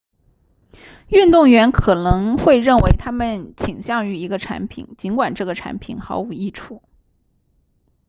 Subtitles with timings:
[1.09, 6.81] 运动员可能会认为他们倾向于一个产品尽管这个产品毫无益处